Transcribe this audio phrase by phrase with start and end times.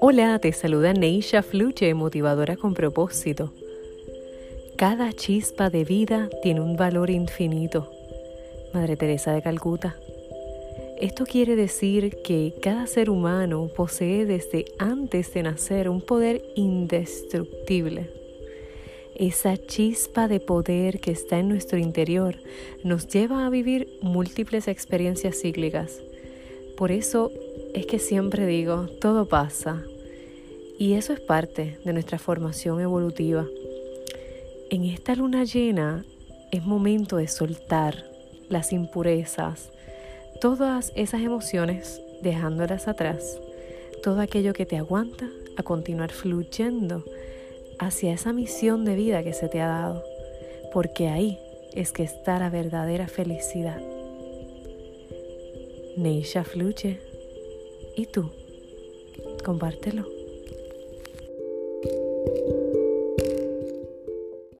[0.00, 3.52] Hola, te saluda Neisha Fluche, motivadora con propósito.
[4.76, 7.90] Cada chispa de vida tiene un valor infinito.
[8.72, 9.96] Madre Teresa de Calcuta.
[11.00, 18.27] Esto quiere decir que cada ser humano posee desde antes de nacer un poder indestructible.
[19.18, 22.36] Esa chispa de poder que está en nuestro interior
[22.84, 26.00] nos lleva a vivir múltiples experiencias cíclicas.
[26.76, 27.32] Por eso
[27.74, 29.82] es que siempre digo, todo pasa.
[30.78, 33.44] Y eso es parte de nuestra formación evolutiva.
[34.70, 36.04] En esta luna llena
[36.52, 38.04] es momento de soltar
[38.48, 39.72] las impurezas,
[40.40, 43.40] todas esas emociones, dejándolas atrás,
[44.04, 47.02] todo aquello que te aguanta a continuar fluyendo
[47.78, 50.04] hacia esa misión de vida que se te ha dado,
[50.72, 51.38] porque ahí
[51.74, 53.80] es que está la verdadera felicidad.
[55.96, 57.00] Neisha fluye.
[57.96, 58.30] ¿Y tú?
[59.44, 60.17] Compártelo.